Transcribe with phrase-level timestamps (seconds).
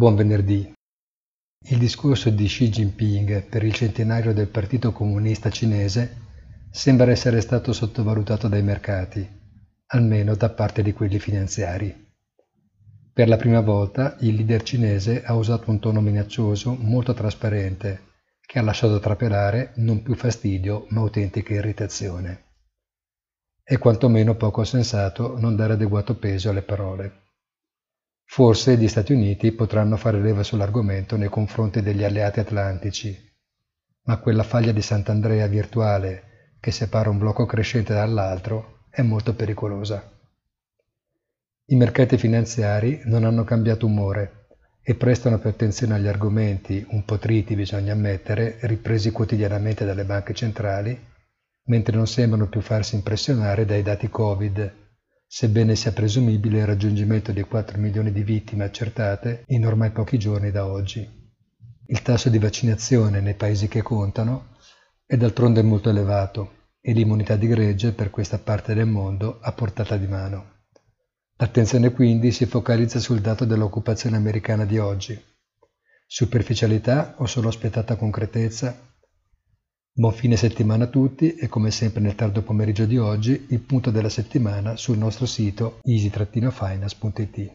[0.00, 0.72] Buon venerdì.
[1.68, 6.16] Il discorso di Xi Jinping per il centenario del Partito Comunista Cinese
[6.70, 9.28] sembra essere stato sottovalutato dai mercati,
[9.88, 11.94] almeno da parte di quelli finanziari.
[13.12, 18.00] Per la prima volta il leader cinese ha usato un tono minaccioso molto trasparente
[18.40, 22.44] che ha lasciato trapelare non più fastidio ma autentica irritazione.
[23.62, 27.28] È quantomeno poco sensato non dare adeguato peso alle parole.
[28.32, 33.12] Forse gli Stati Uniti potranno fare leva sull'argomento nei confronti degli alleati atlantici,
[34.04, 40.16] ma quella faglia di Sant'Andrea virtuale che separa un blocco crescente dall'altro è molto pericolosa.
[41.64, 44.46] I mercati finanziari non hanno cambiato umore
[44.80, 50.34] e prestano più attenzione agli argomenti, un po' triti bisogna ammettere, ripresi quotidianamente dalle banche
[50.34, 50.96] centrali,
[51.64, 54.79] mentre non sembrano più farsi impressionare dai dati Covid
[55.32, 60.50] sebbene sia presumibile il raggiungimento dei 4 milioni di vittime accertate in ormai pochi giorni
[60.50, 61.08] da oggi.
[61.86, 64.56] Il tasso di vaccinazione nei paesi che contano
[65.06, 69.96] è d'altronde molto elevato e l'immunità di gregge per questa parte del mondo a portata
[69.96, 70.64] di mano.
[71.36, 75.16] L'attenzione quindi si focalizza sul dato dell'occupazione americana di oggi.
[76.06, 78.89] Superficialità o solo aspettata concretezza
[80.00, 83.90] Buon fine settimana a tutti e come sempre nel tardo pomeriggio di oggi il punto
[83.90, 87.52] della settimana sul nostro sito easy-finance.it.